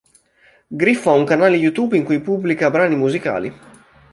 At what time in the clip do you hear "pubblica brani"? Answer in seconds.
2.21-2.95